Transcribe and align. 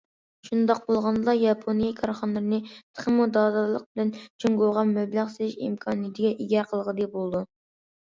شۇنداق 0.47 0.77
بولغاندىلا 0.85 1.33
ياپونىيە 1.39 1.97
كارخانىلىرىنى 1.99 2.59
تېخىمۇ 2.69 3.27
دادىللىق 3.35 3.83
بىلەن 3.89 4.09
جۇڭگوغا 4.45 4.85
مەبلەغ 4.93 5.29
سېلىش 5.35 5.53
ئىمكانىيىتىگە 5.67 6.33
ئىگە 6.39 6.65
قىلغىلى 6.73 7.09
بولىدۇ. 7.13 7.45